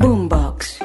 Boombox. 0.00 0.82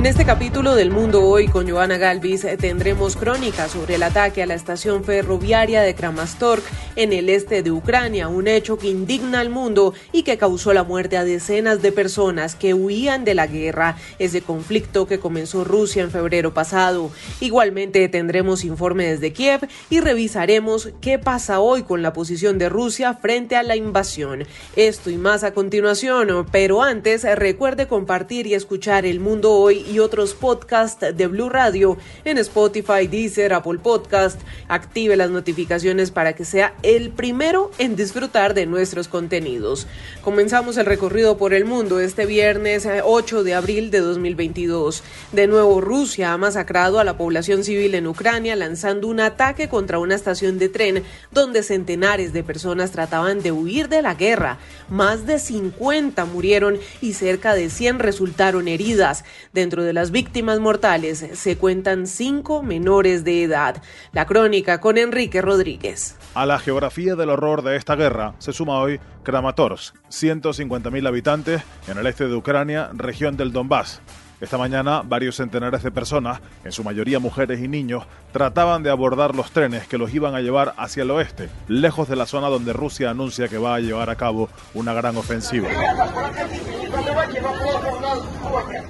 En 0.00 0.06
este 0.06 0.24
capítulo 0.24 0.76
del 0.76 0.90
Mundo 0.90 1.22
Hoy 1.22 1.46
con 1.46 1.68
Joana 1.68 1.98
Galvis 1.98 2.44
eh, 2.44 2.56
tendremos 2.56 3.16
crónicas 3.16 3.72
sobre 3.72 3.96
el 3.96 4.02
ataque 4.02 4.42
a 4.42 4.46
la 4.46 4.54
estación 4.54 5.04
ferroviaria 5.04 5.82
de 5.82 5.94
Kramatorsk 5.94 6.64
en 6.96 7.12
el 7.12 7.28
este 7.28 7.62
de 7.62 7.70
Ucrania, 7.70 8.28
un 8.28 8.48
hecho 8.48 8.78
que 8.78 8.88
indigna 8.88 9.40
al 9.40 9.50
mundo 9.50 9.92
y 10.10 10.22
que 10.22 10.38
causó 10.38 10.72
la 10.72 10.84
muerte 10.84 11.18
a 11.18 11.24
decenas 11.24 11.82
de 11.82 11.92
personas 11.92 12.54
que 12.54 12.72
huían 12.72 13.24
de 13.26 13.34
la 13.34 13.46
guerra, 13.46 13.98
ese 14.18 14.40
conflicto 14.40 15.06
que 15.06 15.20
comenzó 15.20 15.64
Rusia 15.64 16.02
en 16.02 16.10
febrero 16.10 16.54
pasado. 16.54 17.10
Igualmente 17.40 18.08
tendremos 18.08 18.64
informe 18.64 19.04
desde 19.04 19.34
Kiev 19.34 19.68
y 19.90 20.00
revisaremos 20.00 20.92
qué 21.02 21.18
pasa 21.18 21.60
hoy 21.60 21.82
con 21.82 22.00
la 22.00 22.14
posición 22.14 22.56
de 22.56 22.70
Rusia 22.70 23.12
frente 23.12 23.54
a 23.54 23.62
la 23.62 23.76
invasión. 23.76 24.44
Esto 24.76 25.10
y 25.10 25.18
más 25.18 25.44
a 25.44 25.52
continuación, 25.52 26.46
pero 26.50 26.82
antes 26.82 27.24
recuerde 27.36 27.86
compartir 27.86 28.46
y 28.46 28.54
escuchar 28.54 29.04
El 29.04 29.20
Mundo 29.20 29.52
Hoy 29.52 29.89
y 29.90 29.98
otros 29.98 30.34
podcasts 30.34 31.04
de 31.14 31.26
Blue 31.26 31.48
Radio 31.48 31.98
en 32.24 32.38
Spotify, 32.38 33.06
Deezer, 33.10 33.52
Apple 33.52 33.78
Podcast. 33.82 34.40
Active 34.68 35.16
las 35.16 35.30
notificaciones 35.30 36.10
para 36.10 36.34
que 36.34 36.44
sea 36.44 36.74
el 36.82 37.10
primero 37.10 37.70
en 37.78 37.96
disfrutar 37.96 38.54
de 38.54 38.66
nuestros 38.66 39.08
contenidos. 39.08 39.86
Comenzamos 40.22 40.76
el 40.76 40.86
recorrido 40.86 41.36
por 41.36 41.54
el 41.54 41.64
mundo 41.64 42.00
este 42.00 42.26
viernes 42.26 42.86
8 43.04 43.40
eh, 43.40 43.44
de 43.44 43.54
abril 43.54 43.90
de 43.90 44.00
2022. 44.00 45.02
De 45.32 45.46
nuevo, 45.46 45.80
Rusia 45.80 46.32
ha 46.32 46.38
masacrado 46.38 47.00
a 47.00 47.04
la 47.04 47.16
población 47.16 47.64
civil 47.64 47.94
en 47.94 48.06
Ucrania 48.06 48.54
lanzando 48.56 49.08
un 49.08 49.20
ataque 49.20 49.68
contra 49.68 49.98
una 49.98 50.14
estación 50.14 50.58
de 50.58 50.68
tren 50.68 51.02
donde 51.30 51.62
centenares 51.62 52.32
de 52.32 52.44
personas 52.44 52.92
trataban 52.92 53.42
de 53.42 53.52
huir 53.52 53.88
de 53.88 54.02
la 54.02 54.14
guerra. 54.14 54.58
Más 54.88 55.26
de 55.26 55.38
50 55.38 56.24
murieron 56.26 56.78
y 57.00 57.14
cerca 57.14 57.54
de 57.54 57.70
100 57.70 57.98
resultaron 57.98 58.68
heridas. 58.68 59.24
Dentro 59.52 59.79
de 59.82 59.92
las 59.92 60.10
víctimas 60.10 60.60
mortales 60.60 61.24
se 61.32 61.56
cuentan 61.56 62.06
cinco 62.06 62.62
menores 62.62 63.24
de 63.24 63.42
edad. 63.42 63.82
La 64.12 64.26
crónica 64.26 64.80
con 64.80 64.98
Enrique 64.98 65.42
Rodríguez. 65.42 66.16
A 66.34 66.46
la 66.46 66.58
geografía 66.58 67.16
del 67.16 67.30
horror 67.30 67.62
de 67.62 67.76
esta 67.76 67.96
guerra 67.96 68.34
se 68.38 68.52
suma 68.52 68.78
hoy 68.78 69.00
Kramatorsk, 69.22 69.96
150.000 70.08 71.06
habitantes 71.06 71.62
en 71.88 71.98
el 71.98 72.06
este 72.06 72.28
de 72.28 72.34
Ucrania, 72.34 72.90
región 72.94 73.36
del 73.36 73.52
Donbass. 73.52 74.00
Esta 74.40 74.56
mañana, 74.56 75.02
varios 75.04 75.36
centenares 75.36 75.82
de 75.82 75.90
personas, 75.90 76.40
en 76.64 76.72
su 76.72 76.82
mayoría 76.82 77.18
mujeres 77.18 77.60
y 77.60 77.68
niños, 77.68 78.04
trataban 78.32 78.82
de 78.82 78.90
abordar 78.90 79.34
los 79.34 79.50
trenes 79.50 79.86
que 79.86 79.98
los 79.98 80.14
iban 80.14 80.34
a 80.34 80.40
llevar 80.40 80.74
hacia 80.78 81.02
el 81.02 81.10
oeste, 81.10 81.50
lejos 81.68 82.08
de 82.08 82.16
la 82.16 82.24
zona 82.24 82.48
donde 82.48 82.72
Rusia 82.72 83.10
anuncia 83.10 83.48
que 83.48 83.58
va 83.58 83.74
a 83.74 83.80
llevar 83.80 84.08
a 84.08 84.16
cabo 84.16 84.48
una 84.72 84.94
gran 84.94 85.16
ofensiva. 85.18 85.68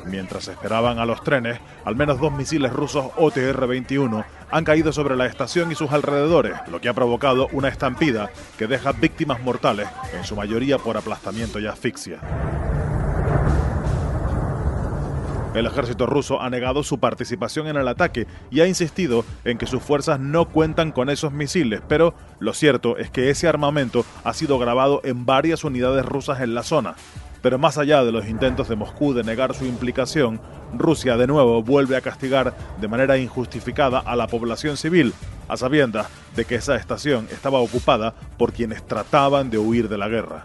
Mientras 0.07 0.47
esperaban 0.49 0.99
a 0.99 1.05
los 1.05 1.23
trenes, 1.23 1.59
al 1.85 1.97
menos 1.97 2.21
dos 2.21 2.33
misiles 2.33 2.73
rusos 2.73 3.07
OTR-21 3.17 4.25
han 4.51 4.65
caído 4.65 4.93
sobre 4.93 5.17
la 5.17 5.27
estación 5.27 5.71
y 5.73 5.75
sus 5.75 5.91
alrededores, 5.91 6.55
lo 6.69 6.81
que 6.81 6.89
ha 6.89 6.95
provocado 6.95 7.49
una 7.53 7.69
estampida 7.69 8.31
que 8.57 8.67
deja 8.67 8.93
víctimas 8.93 9.41
mortales, 9.43 9.89
en 10.15 10.25
su 10.25 10.37
mayoría 10.37 10.79
por 10.79 10.97
aplastamiento 10.97 11.59
y 11.59 11.67
asfixia. 11.67 12.21
El 15.53 15.67
ejército 15.67 16.07
ruso 16.07 16.41
ha 16.41 16.49
negado 16.49 16.85
su 16.85 17.01
participación 17.01 17.67
en 17.67 17.77
el 17.77 17.89
ataque 17.89 18.29
y 18.53 18.61
ha 18.61 18.69
insistido 18.69 19.25
en 19.45 19.59
que 19.59 19.67
sus 19.67 19.83
fuerzas 19.83 20.21
no 20.21 20.45
cuentan 20.45 20.93
con 20.93 21.11
esos 21.11 21.33
misiles, 21.33 21.83
pero 21.89 22.15
lo 22.39 22.55
cierto 22.55 22.97
es 22.99 23.11
que 23.11 23.31
ese 23.31 23.49
armamento 23.49 24.05
ha 24.23 24.33
sido 24.33 24.61
grabado 24.61 25.01
en 25.03 25.27
varias 25.27 25.65
unidades 25.65 26.05
rusas 26.05 26.41
en 26.41 26.55
la 26.55 26.63
zona. 26.63 26.95
Pero 27.43 27.59
más 27.59 27.79
allá 27.79 28.05
de 28.05 28.13
los 28.13 28.29
intentos 28.29 28.69
de 28.69 28.77
Moscú 28.77 29.13
de 29.13 29.25
negar 29.25 29.55
su 29.55 29.65
implicación, 29.65 30.41
Rusia 30.73 31.17
de 31.17 31.27
nuevo 31.27 31.65
vuelve 31.65 31.97
a 31.97 32.01
castigar 32.01 32.55
de 32.81 32.87
manera 32.87 33.19
injustificada 33.19 33.99
a 33.99 34.15
la 34.15 34.29
población 34.29 34.77
civil, 34.77 35.15
a 35.49 35.57
sabiendas 35.57 36.07
de 36.37 36.45
que 36.45 36.55
esa 36.55 36.77
estación 36.77 37.27
estaba 37.33 37.59
ocupada 37.59 38.15
por 38.39 38.53
quienes 38.53 38.87
trataban 38.87 39.51
de 39.51 39.59
huir 39.59 39.89
de 39.89 39.99
la 39.99 40.09
guerra 40.09 40.45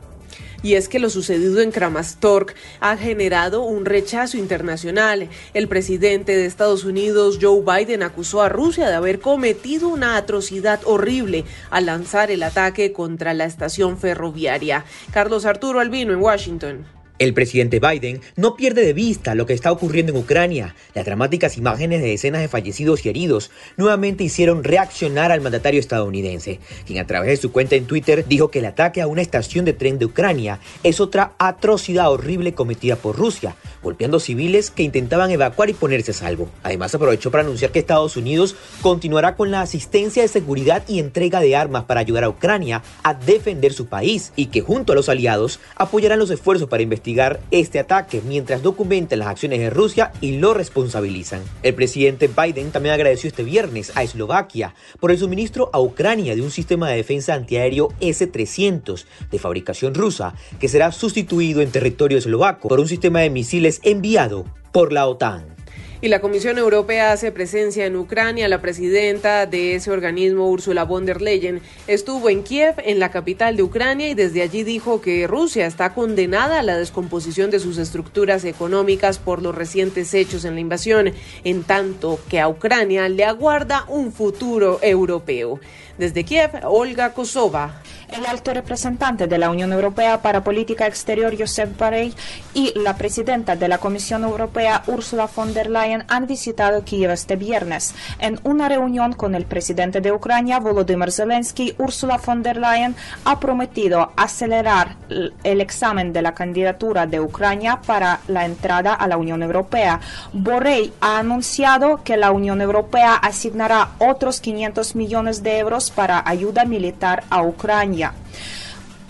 y 0.66 0.74
es 0.74 0.90
que 0.90 0.98
lo 0.98 1.12
sucedido 1.12 1.62
en 1.62 1.70
Kramatorsk 1.70 2.56
ha 2.80 2.98
generado 2.98 3.62
un 3.62 3.86
rechazo 3.86 4.36
internacional. 4.38 5.30
El 5.54 5.68
presidente 5.68 6.36
de 6.36 6.48
Estados 6.48 6.86
Unidos, 6.86 7.38
Joe 7.40 7.62
Biden, 7.62 8.02
acusó 8.02 8.42
a 8.42 8.50
Rusia 8.50 8.90
de 8.90 8.96
haber 8.96 9.20
cometido 9.20 9.90
una 9.90 10.18
atrocidad 10.18 10.80
horrible 10.86 11.44
al 11.70 11.86
lanzar 11.86 12.32
el 12.32 12.42
ataque 12.42 12.94
contra 12.94 13.36
la 13.36 13.46
estación 13.46 14.00
ferroviaria. 14.00 14.86
Carlos 15.14 15.46
Arturo 15.46 15.82
Albino 15.82 16.14
en 16.14 16.20
Washington. 16.20 16.95
El 17.18 17.34
presidente 17.34 17.80
Biden 17.80 18.20
no 18.36 18.58
pierde 18.58 18.86
de 18.86 18.92
vista 18.92 19.36
lo 19.36 19.46
que 19.46 19.54
está 19.54 19.72
ocurriendo 19.72 20.12
en 20.12 20.18
Ucrania. 20.18 20.76
Las 20.94 21.06
dramáticas 21.06 21.58
imágenes 21.58 22.02
de 22.02 22.10
decenas 22.10 22.42
de 22.42 22.50
fallecidos 22.50 23.06
y 23.06 23.10
heridos 23.10 23.52
nuevamente 23.78 24.26
hicieron 24.26 24.66
reaccionar 24.66 25.32
al 25.32 25.40
mandatario 25.40 25.80
estadounidense, 25.80 26.60
quien 26.86 27.00
a 27.00 27.08
través 27.08 27.30
de 27.30 27.38
su 27.38 27.54
cuenta 27.54 27.78
en 27.78 27.86
Twitter 27.86 28.26
dijo 28.28 28.52
que 28.52 28.60
el 28.60 28.66
ataque 28.66 29.02
a 29.02 29.08
una 29.08 29.22
estación 29.22 29.64
de 29.64 29.72
tren 29.72 29.98
de 29.98 30.08
Ucrania 30.08 30.60
es 30.84 31.00
otra 31.00 31.36
atrocidad 31.40 32.12
horrible 32.12 32.54
cometida 32.54 32.98
por 32.98 33.16
Rusia, 33.16 33.56
golpeando 33.82 34.20
civiles 34.20 34.70
que 34.70 34.84
intentaban 34.84 35.32
evacuar 35.32 35.70
y 35.70 35.74
ponerse 35.74 36.12
a 36.12 36.16
salvo. 36.16 36.50
Además 36.64 36.94
aprovechó 36.96 37.32
para 37.32 37.46
anunciar 37.46 37.72
que 37.72 37.80
Estados 37.80 38.18
Unidos 38.18 38.58
continuará 38.82 39.38
con 39.38 39.52
la 39.52 39.62
asistencia 39.62 40.22
de 40.22 40.28
seguridad 40.28 40.84
y 40.90 41.00
entrega 41.00 41.40
de 41.40 41.56
armas 41.56 41.86
para 41.86 42.02
ayudar 42.02 42.26
a 42.26 42.30
Ucrania 42.30 42.84
a 43.04 43.14
defender 43.14 43.72
su 43.72 43.86
país 43.86 44.34
y 44.36 44.48
que 44.48 44.60
junto 44.60 44.92
a 44.92 44.96
los 44.96 45.08
aliados 45.08 45.62
apoyarán 45.78 46.20
los 46.20 46.30
esfuerzos 46.30 46.68
para 46.68 46.84
investigar 46.84 47.05
este 47.52 47.80
ataque 47.80 48.22
mientras 48.26 48.64
documentan 48.64 49.20
las 49.20 49.28
acciones 49.28 49.60
de 49.60 49.70
Rusia 49.70 50.12
y 50.22 50.38
lo 50.38 50.54
responsabilizan. 50.54 51.42
El 51.62 51.76
presidente 51.76 52.28
Biden 52.28 52.72
también 52.72 52.96
agradeció 52.96 53.28
este 53.28 53.44
viernes 53.44 53.92
a 53.96 54.04
Eslovaquia 54.04 54.74
por 55.00 55.12
el 55.12 55.18
suministro 55.18 55.70
a 55.72 55.80
Ucrania 55.80 56.36
de 56.36 56.42
un 56.42 56.52
sistema 56.52 56.90
de 56.90 56.98
defensa 56.98 57.34
antiaéreo 57.34 57.90
S-300 58.00 59.06
de 59.30 59.40
fabricación 59.40 59.94
rusa 59.94 60.34
que 60.60 60.68
será 60.68 60.92
sustituido 60.92 61.62
en 61.62 61.72
territorio 61.72 62.18
eslovaco 62.18 62.68
por 62.70 62.80
un 62.80 62.88
sistema 62.88 63.20
de 63.20 63.30
misiles 63.30 63.82
enviado 63.84 64.46
por 64.72 64.92
la 64.92 65.08
OTAN 65.08 65.55
y 66.02 66.08
la 66.08 66.20
Comisión 66.20 66.58
Europea 66.58 67.12
hace 67.12 67.32
presencia 67.32 67.86
en 67.86 67.96
Ucrania. 67.96 68.48
La 68.48 68.62
presidenta 68.62 69.46
de 69.46 69.76
ese 69.76 69.92
organismo, 69.92 70.50
Ursula 70.50 70.84
von 70.84 71.06
der 71.06 71.22
Leyen, 71.22 71.62
estuvo 71.88 72.30
en 72.30 72.44
Kiev, 72.44 72.76
en 72.78 73.00
la 73.00 73.12
capital 73.12 73.56
de 73.56 73.64
Ucrania, 73.64 74.10
y 74.10 74.14
desde 74.14 74.42
allí 74.42 74.64
dijo 74.64 75.02
que 75.02 75.28
Rusia 75.28 75.66
está 75.66 75.94
condenada 75.94 76.60
a 76.60 76.64
la 76.64 76.78
descomposición 76.78 77.52
de 77.52 77.60
sus 77.60 77.78
estructuras 77.78 78.44
económicas 78.46 79.18
por 79.20 79.42
los 79.42 79.56
recientes 79.56 80.14
hechos 80.14 80.46
en 80.46 80.56
la 80.56 80.62
invasión, 80.62 81.14
en 81.44 81.64
tanto 81.64 82.20
que 82.30 82.40
a 82.40 82.48
Ucrania 82.48 83.10
le 83.10 83.24
aguarda 83.24 83.86
un 83.88 84.12
futuro 84.12 84.80
europeo. 84.82 85.60
Desde 85.98 86.26
Kiev, 86.26 86.52
Olga 86.64 87.14
Kosova. 87.14 87.82
El 88.14 88.26
alto 88.26 88.54
representante 88.54 89.28
de 89.28 89.38
la 89.38 89.50
Unión 89.50 89.74
Europea 89.74 90.22
para 90.22 90.44
Política 90.44 90.86
Exterior, 90.86 91.36
Josep 91.38 91.78
Borrell, 91.78 92.14
y 92.54 92.72
la 92.80 92.96
presidenta 92.96 93.56
de 93.56 93.68
la 93.68 93.80
Comisión 93.80 94.24
Europea, 94.24 94.84
Ursula 94.88 95.28
von 95.34 95.54
der 95.54 95.70
Leyen, 95.70 96.06
han 96.08 96.28
visitado 96.28 96.84
Kiev 96.84 97.12
este 97.12 97.36
viernes. 97.36 97.96
En 98.20 98.40
una 98.44 98.70
reunión 98.70 99.14
con 99.14 99.36
el 99.36 99.46
presidente 99.46 100.02
de 100.02 100.12
Ucrania, 100.12 100.60
Volodymyr 100.60 101.12
Zelensky, 101.12 101.76
Ursula 101.78 102.18
von 102.18 102.44
der 102.44 102.58
Leyen 102.58 102.96
ha 103.26 103.40
prometido 103.40 104.12
acelerar 104.16 104.96
el 105.44 105.62
examen 105.62 106.14
de 106.14 106.22
la 106.22 106.34
candidatura 106.34 107.08
de 107.08 107.20
Ucrania 107.20 107.82
para 107.86 108.20
la 108.28 108.46
entrada 108.46 108.94
a 108.94 109.08
la 109.08 109.18
Unión 109.18 109.44
Europea. 109.44 110.00
Borrell 110.32 110.94
ha 111.02 111.18
anunciado 111.18 112.04
que 112.04 112.18
la 112.18 112.32
Unión 112.32 112.62
Europea 112.62 113.16
asignará 113.16 113.90
otros 114.00 114.40
500 114.40 114.96
millones 114.96 115.44
de 115.44 115.58
euros 115.58 115.92
para 115.92 116.24
ayuda 116.26 116.66
militar 116.66 117.24
a 117.30 117.42
Ucrania 117.42 118.05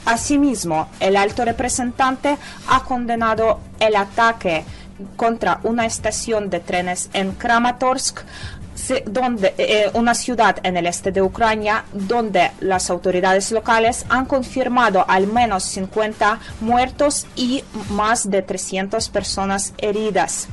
Asimismo, 0.05 0.89
el 0.99 1.15
alto 1.15 1.45
representante 1.45 2.37
ha 2.67 2.83
condenado 2.83 3.59
el 3.79 3.95
ataque 3.95 4.63
contra 5.15 5.59
una 5.63 5.85
estación 5.85 6.49
de 6.49 6.59
trenes 6.59 7.09
en 7.13 7.31
Kramatorsk, 7.33 8.19
donde, 9.05 9.53
eh, 9.57 9.89
una 9.93 10.13
ciudad 10.13 10.57
en 10.63 10.77
el 10.77 10.85
este 10.85 11.11
de 11.11 11.21
Ucrania 11.21 11.85
donde 11.93 12.51
las 12.59 12.89
autoridades 12.89 13.51
locales 13.51 14.05
han 14.09 14.25
confirmado 14.25 15.05
al 15.07 15.27
menos 15.27 15.63
50 15.63 16.39
muertos 16.59 17.25
y 17.35 17.63
más 17.89 18.29
de 18.29 18.41
300 18.41 19.09
personas 19.09 19.73
heridas. 19.77 20.47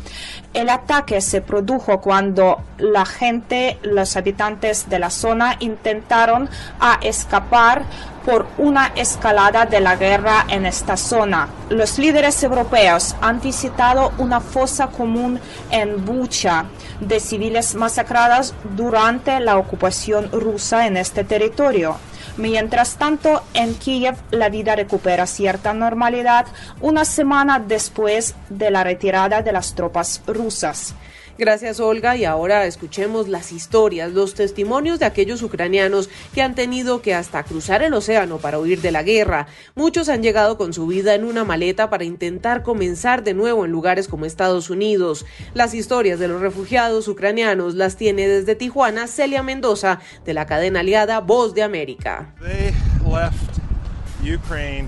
El 0.54 0.68
ataque 0.68 1.22
se 1.22 1.40
produjo 1.40 2.02
cuando 2.02 2.60
la 2.76 3.06
gente, 3.06 3.78
los 3.82 4.16
habitantes 4.16 4.88
de 4.90 4.98
la 4.98 5.08
zona 5.08 5.56
intentaron 5.60 6.50
a 6.78 6.98
escapar 7.00 7.84
por 8.26 8.46
una 8.58 8.88
escalada 8.94 9.64
de 9.64 9.80
la 9.80 9.96
guerra 9.96 10.44
en 10.48 10.66
esta 10.66 10.98
zona. 10.98 11.48
Los 11.70 11.98
líderes 11.98 12.42
europeos 12.42 13.16
han 13.22 13.40
visitado 13.40 14.12
una 14.18 14.40
fosa 14.40 14.88
común 14.88 15.40
en 15.70 16.04
Bucha 16.04 16.66
de 17.00 17.18
civiles 17.18 17.74
masacrados 17.74 18.54
durante 18.76 19.40
la 19.40 19.56
ocupación 19.56 20.30
rusa 20.32 20.86
en 20.86 20.98
este 20.98 21.24
territorio. 21.24 21.96
Mientras 22.36 22.96
tanto, 22.96 23.42
en 23.52 23.74
Kiev 23.74 24.16
la 24.30 24.48
vida 24.48 24.74
recupera 24.74 25.26
cierta 25.26 25.74
normalidad 25.74 26.46
una 26.80 27.04
semana 27.04 27.58
después 27.58 28.34
de 28.48 28.70
la 28.70 28.84
retirada 28.84 29.42
de 29.42 29.52
las 29.52 29.74
tropas 29.74 30.22
rusas. 30.26 30.41
Gracias 31.38 31.80
Olga 31.80 32.14
y 32.16 32.26
ahora 32.26 32.66
escuchemos 32.66 33.26
las 33.26 33.52
historias, 33.52 34.12
los 34.12 34.34
testimonios 34.34 34.98
de 34.98 35.06
aquellos 35.06 35.42
ucranianos 35.42 36.10
que 36.34 36.42
han 36.42 36.54
tenido 36.54 37.00
que 37.00 37.14
hasta 37.14 37.42
cruzar 37.42 37.82
el 37.82 37.94
océano 37.94 38.36
para 38.36 38.58
huir 38.58 38.82
de 38.82 38.92
la 38.92 39.02
guerra. 39.02 39.46
Muchos 39.74 40.10
han 40.10 40.22
llegado 40.22 40.58
con 40.58 40.74
su 40.74 40.86
vida 40.86 41.14
en 41.14 41.24
una 41.24 41.44
maleta 41.44 41.88
para 41.88 42.04
intentar 42.04 42.62
comenzar 42.62 43.24
de 43.24 43.32
nuevo 43.32 43.64
en 43.64 43.72
lugares 43.72 44.08
como 44.08 44.26
Estados 44.26 44.68
Unidos. 44.68 45.24
Las 45.54 45.72
historias 45.72 46.18
de 46.18 46.28
los 46.28 46.40
refugiados 46.42 47.08
ucranianos 47.08 47.74
las 47.74 47.96
tiene 47.96 48.28
desde 48.28 48.54
Tijuana 48.54 49.06
Celia 49.06 49.42
Mendoza 49.42 50.00
de 50.26 50.34
la 50.34 50.46
cadena 50.46 50.80
aliada 50.80 51.20
Voz 51.20 51.54
de 51.54 51.62
América. 51.62 52.34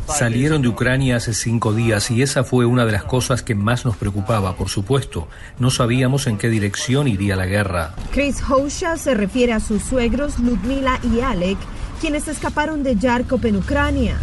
Salieron 0.06 0.62
de 0.62 0.68
Ucrania 0.68 1.16
hace 1.16 1.34
cinco 1.34 1.72
días 1.72 2.10
y 2.10 2.22
esa 2.22 2.44
fue 2.44 2.66
una 2.66 2.86
de 2.86 2.92
las 2.92 3.04
cosas 3.04 3.42
que 3.42 3.54
más 3.54 3.84
nos 3.84 3.96
preocupaba, 3.96 4.56
por 4.56 4.68
supuesto. 4.68 5.28
No 5.58 5.70
sabíamos 5.70 6.26
en 6.26 6.38
qué 6.38 6.48
dirección 6.48 7.08
iría 7.08 7.34
la 7.34 7.46
guerra. 7.46 7.94
Chris 8.12 8.42
Hosha 8.48 8.96
se 8.96 9.14
refiere 9.14 9.52
a 9.52 9.60
sus 9.60 9.82
suegros 9.82 10.38
Ludmila 10.38 11.00
y 11.02 11.20
Alec, 11.20 11.58
quienes 12.00 12.28
escaparon 12.28 12.82
de 12.82 12.96
Yarkov 12.96 13.44
en 13.46 13.56
Ucrania. 13.56 14.16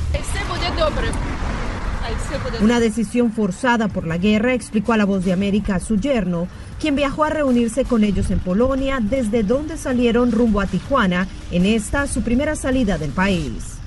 Una 2.61 2.79
decisión 2.79 3.31
forzada 3.33 3.87
por 3.89 4.07
la 4.07 4.17
guerra, 4.17 4.53
explicó 4.53 4.93
a 4.93 4.97
la 4.97 5.05
voz 5.05 5.25
de 5.25 5.33
América 5.33 5.75
a 5.75 5.79
su 5.79 5.97
yerno, 5.97 6.47
quien 6.79 6.95
viajó 6.95 7.25
a 7.25 7.29
reunirse 7.29 7.83
con 7.83 8.03
ellos 8.03 8.31
en 8.31 8.39
Polonia, 8.39 8.99
desde 9.01 9.43
donde 9.43 9.77
salieron 9.77 10.31
rumbo 10.31 10.61
a 10.61 10.67
Tijuana, 10.67 11.27
en 11.51 11.65
esta 11.65 12.07
su 12.07 12.21
primera 12.21 12.55
salida 12.55 12.97
del 12.97 13.11
país. 13.11 13.80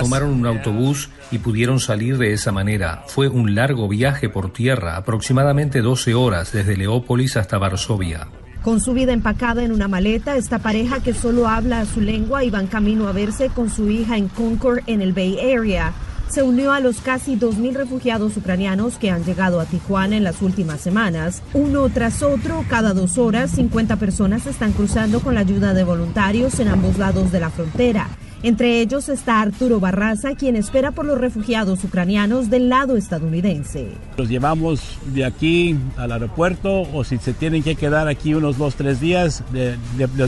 Tomaron 0.00 0.30
un 0.30 0.46
autobús 0.46 1.10
y 1.30 1.38
pudieron 1.38 1.78
salir 1.78 2.16
de 2.16 2.32
esa 2.32 2.50
manera. 2.50 3.04
Fue 3.08 3.28
un 3.28 3.54
largo 3.54 3.88
viaje 3.88 4.28
por 4.28 4.52
tierra, 4.52 4.96
aproximadamente 4.96 5.82
12 5.82 6.14
horas, 6.14 6.52
desde 6.52 6.76
Leópolis 6.76 7.36
hasta 7.36 7.58
Varsovia. 7.58 8.28
Con 8.62 8.80
su 8.80 8.94
vida 8.94 9.12
empacada 9.12 9.62
en 9.62 9.72
una 9.72 9.88
maleta, 9.88 10.36
esta 10.36 10.58
pareja 10.58 11.00
que 11.00 11.12
solo 11.12 11.48
habla 11.48 11.84
su 11.84 12.00
lengua 12.00 12.44
iban 12.44 12.66
camino 12.66 13.08
a 13.08 13.12
verse 13.12 13.50
con 13.50 13.68
su 13.68 13.90
hija 13.90 14.16
en 14.16 14.28
Concord, 14.28 14.80
en 14.86 15.02
el 15.02 15.12
Bay 15.12 15.38
Area. 15.38 15.92
Se 16.30 16.42
unió 16.42 16.72
a 16.72 16.80
los 16.80 17.02
casi 17.02 17.36
2.000 17.36 17.74
refugiados 17.74 18.36
ucranianos 18.38 18.96
que 18.96 19.10
han 19.10 19.24
llegado 19.24 19.60
a 19.60 19.66
Tijuana 19.66 20.16
en 20.16 20.24
las 20.24 20.40
últimas 20.40 20.80
semanas. 20.80 21.42
Uno 21.52 21.90
tras 21.90 22.22
otro, 22.22 22.64
cada 22.68 22.94
dos 22.94 23.18
horas, 23.18 23.50
50 23.50 23.96
personas 23.96 24.46
están 24.46 24.72
cruzando 24.72 25.20
con 25.20 25.34
la 25.34 25.40
ayuda 25.40 25.74
de 25.74 25.84
voluntarios 25.84 26.58
en 26.58 26.68
ambos 26.68 26.96
lados 26.96 27.30
de 27.30 27.40
la 27.40 27.50
frontera. 27.50 28.08
Entre 28.44 28.82
ellos 28.82 29.08
está 29.08 29.40
Arturo 29.40 29.80
Barraza, 29.80 30.34
quien 30.34 30.54
espera 30.54 30.90
por 30.90 31.06
los 31.06 31.16
refugiados 31.16 31.82
ucranianos 31.82 32.50
del 32.50 32.68
lado 32.68 32.98
estadounidense. 32.98 33.88
Los 34.18 34.28
llevamos 34.28 34.82
de 35.14 35.24
aquí 35.24 35.78
al 35.96 36.12
aeropuerto 36.12 36.82
o 36.92 37.04
si 37.04 37.16
se 37.16 37.32
tienen 37.32 37.62
que 37.62 37.74
quedar 37.74 38.06
aquí 38.06 38.34
unos 38.34 38.58
dos, 38.58 38.74
tres 38.74 39.00
días, 39.00 39.42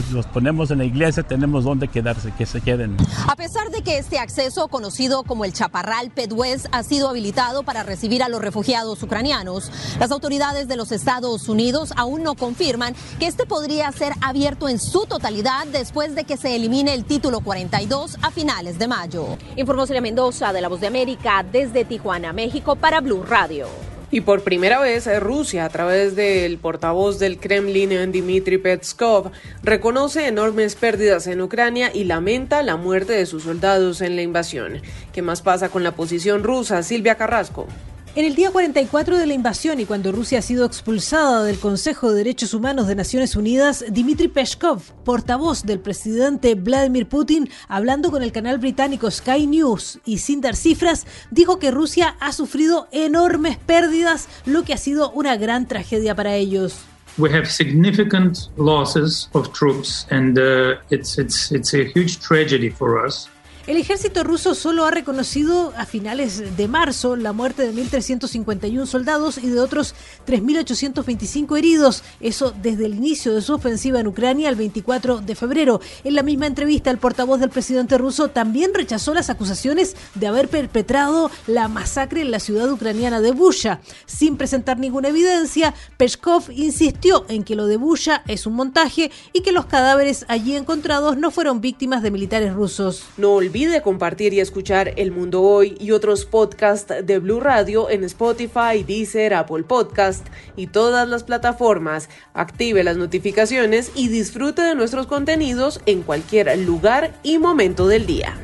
los 0.09 0.25
ponemos 0.25 0.71
en 0.71 0.79
la 0.79 0.85
iglesia, 0.85 1.21
tenemos 1.21 1.63
donde 1.63 1.89
quedarse, 1.89 2.33
que 2.35 2.47
se 2.47 2.59
queden. 2.59 2.97
A 3.27 3.35
pesar 3.35 3.69
de 3.69 3.83
que 3.83 3.99
este 3.99 4.17
acceso, 4.17 4.67
conocido 4.67 5.21
como 5.21 5.45
el 5.45 5.53
Chaparral 5.53 6.09
Pedwes, 6.09 6.69
ha 6.71 6.81
sido 6.81 7.09
habilitado 7.09 7.61
para 7.61 7.83
recibir 7.83 8.23
a 8.23 8.29
los 8.29 8.41
refugiados 8.41 9.03
ucranianos, 9.03 9.71
las 9.99 10.09
autoridades 10.09 10.67
de 10.67 10.75
los 10.75 10.91
Estados 10.91 11.47
Unidos 11.49 11.93
aún 11.95 12.23
no 12.23 12.33
confirman 12.33 12.95
que 13.19 13.27
este 13.27 13.45
podría 13.45 13.91
ser 13.91 14.13
abierto 14.21 14.69
en 14.69 14.79
su 14.79 15.05
totalidad 15.05 15.67
después 15.71 16.15
de 16.15 16.23
que 16.23 16.35
se 16.35 16.55
elimine 16.55 16.95
el 16.95 17.05
título 17.05 17.41
42 17.41 18.06
a 18.21 18.31
finales 18.31 18.79
de 18.79 18.87
mayo. 18.87 19.37
Informó 19.55 19.85
Celia 19.85 20.01
Mendoza 20.01 20.53
de 20.53 20.61
La 20.61 20.67
Voz 20.67 20.79
de 20.79 20.87
América 20.87 21.43
desde 21.51 21.83
Tijuana, 21.83 22.31
México 22.31 22.75
para 22.75 23.01
Blue 23.01 23.23
Radio. 23.23 23.67
Y 24.09 24.21
por 24.21 24.41
primera 24.41 24.79
vez 24.79 25.09
Rusia, 25.19 25.65
a 25.65 25.69
través 25.69 26.15
del 26.15 26.57
portavoz 26.59 27.19
del 27.19 27.39
Kremlin, 27.39 27.89
Dmitry 28.11 28.57
Peskov, 28.57 29.31
reconoce 29.63 30.27
enormes 30.27 30.75
pérdidas 30.75 31.27
en 31.27 31.41
Ucrania 31.41 31.91
y 31.93 32.05
lamenta 32.05 32.63
la 32.63 32.77
muerte 32.77 33.11
de 33.13 33.25
sus 33.25 33.43
soldados 33.43 33.99
en 33.99 34.15
la 34.15 34.21
invasión. 34.21 34.81
¿Qué 35.11 35.21
más 35.21 35.41
pasa 35.41 35.67
con 35.67 35.83
la 35.83 35.91
posición 35.91 36.43
rusa? 36.43 36.83
Silvia 36.83 37.15
Carrasco. 37.15 37.67
En 38.17 38.25
el 38.25 38.33
día 38.33 38.49
44 38.49 39.19
de 39.19 39.27
la 39.27 39.35
invasión 39.35 39.79
y 39.79 39.85
cuando 39.85 40.11
Rusia 40.11 40.39
ha 40.39 40.41
sido 40.41 40.65
expulsada 40.65 41.43
del 41.43 41.59
Consejo 41.59 42.09
de 42.09 42.17
Derechos 42.17 42.55
Humanos 42.55 42.87
de 42.87 42.95
Naciones 42.95 43.35
Unidas, 43.35 43.85
Dmitry 43.91 44.27
Peskov, 44.27 44.81
portavoz 45.05 45.61
del 45.61 45.79
presidente 45.79 46.55
Vladimir 46.55 47.07
Putin, 47.07 47.47
hablando 47.67 48.09
con 48.09 48.23
el 48.23 48.31
canal 48.31 48.57
británico 48.57 49.11
Sky 49.11 49.45
News 49.45 49.99
y 50.03 50.17
sin 50.17 50.41
dar 50.41 50.55
cifras, 50.55 51.05
dijo 51.29 51.59
que 51.59 51.69
Rusia 51.69 52.15
ha 52.19 52.31
sufrido 52.31 52.87
enormes 52.91 53.59
pérdidas, 53.59 54.29
lo 54.47 54.63
que 54.63 54.73
ha 54.73 54.77
sido 54.77 55.11
una 55.11 55.37
gran 55.37 55.67
tragedia 55.67 56.15
para 56.15 56.33
ellos. 56.33 56.79
we 57.19 57.31
have 57.31 57.47
significant 57.47 58.49
losses 58.57 59.27
of 59.33 59.51
troops 59.51 60.05
and 60.11 60.37
uh, 60.37 60.75
it's 60.91 61.17
it's 61.17 61.51
it's 61.51 61.73
a 61.73 61.83
huge 61.83 62.19
tragedy 62.19 62.69
for 62.69 63.03
us 63.03 63.27
el 63.67 63.75
ejército 63.75 64.23
ruso 64.23 64.55
solo 64.55 64.85
ha 64.85 64.91
reconocido 64.91 65.73
a 65.75 65.85
finales 65.85 66.55
de 66.55 66.67
marzo 66.69 67.17
la 67.17 67.33
muerte 67.33 67.63
de 67.63 67.73
1.351 67.73 68.85
soldados 68.85 69.37
y 69.37 69.47
de 69.47 69.59
otros 69.59 69.93
3.825 70.25 71.57
heridos, 71.57 72.01
eso 72.21 72.53
desde 72.61 72.85
el 72.85 72.95
inicio 72.95 73.35
de 73.35 73.41
su 73.41 73.53
ofensiva 73.53 73.99
en 73.99 74.07
Ucrania 74.07 74.47
el 74.47 74.55
24 74.55 75.19
de 75.19 75.35
febrero. 75.35 75.81
En 76.05 76.15
la 76.15 76.23
misma 76.23 76.47
entrevista, 76.47 76.91
el 76.91 76.97
portavoz 76.97 77.41
del 77.41 77.49
presidente 77.49 77.97
ruso 77.97 78.29
también 78.29 78.73
rechazó 78.73 79.13
las 79.13 79.29
acusaciones 79.29 79.97
de 80.15 80.27
haber 80.27 80.47
perpetrado 80.47 81.29
la 81.45 81.67
masacre 81.67 82.21
en 82.21 82.31
la 82.31 82.39
ciudad 82.39 82.71
ucraniana 82.71 83.19
de 83.19 83.31
Busha. 83.31 83.81
Sin 84.05 84.37
presentar 84.37 84.79
ninguna 84.79 85.09
evidencia, 85.09 85.73
Peskov 85.97 86.51
insistió 86.51 87.25
en 87.27 87.43
que 87.43 87.55
lo 87.57 87.67
de 87.67 87.75
Busha 87.75 88.23
es 88.27 88.47
un 88.47 88.53
montaje 88.53 89.11
y 89.33 89.41
que 89.41 89.51
los 89.51 89.65
cadáveres 89.65 90.25
allí 90.29 90.55
encontrados 90.55 91.17
no 91.17 91.31
fueron 91.31 91.59
víctimas 91.59 92.01
de 92.01 92.11
militares 92.11 92.53
rusos. 92.53 93.03
No 93.17 93.31
olvide 93.57 93.81
compartir 93.81 94.35
y 94.35 94.39
escuchar 94.39 94.93
El 94.97 95.11
Mundo 95.11 95.41
Hoy 95.41 95.75
y 95.79 95.89
otros 95.89 96.25
podcasts 96.25 96.93
de 97.03 97.17
Blue 97.17 97.39
Radio 97.39 97.89
en 97.89 98.03
Spotify, 98.03 98.83
Deezer, 98.85 99.33
Apple 99.33 99.63
Podcast 99.63 100.27
y 100.55 100.67
todas 100.67 101.09
las 101.09 101.23
plataformas. 101.23 102.07
Active 102.35 102.83
las 102.83 102.97
notificaciones 102.97 103.91
y 103.95 104.09
disfrute 104.09 104.61
de 104.61 104.75
nuestros 104.75 105.07
contenidos 105.07 105.81
en 105.87 106.03
cualquier 106.03 106.55
lugar 106.59 107.15
y 107.23 107.39
momento 107.39 107.87
del 107.87 108.05
día. 108.05 108.37